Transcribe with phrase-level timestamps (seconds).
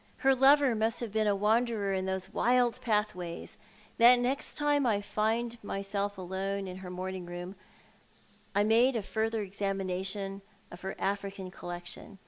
[0.25, 3.59] Her lover must have been a wanderer in those wild pathways.
[3.99, 7.55] The next time I found myself alone in her morning room
[8.55, 10.41] I made a further examination
[10.71, 12.17] of her African collection.